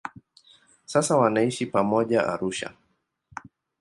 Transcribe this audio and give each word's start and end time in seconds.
Sasa 0.85 1.17
wanaishi 1.17 1.65
pamoja 1.65 2.27
Arusha. 2.27 2.73